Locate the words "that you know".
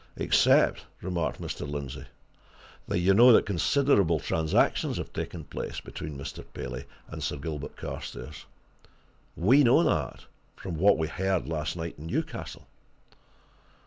2.87-3.31